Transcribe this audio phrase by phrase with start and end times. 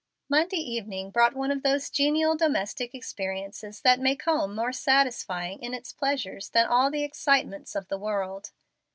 [0.29, 5.75] Monday evening brought one of those genial domestic experiences that make home more satisfying in
[5.75, 8.51] its pleasures than all the excitements of the world.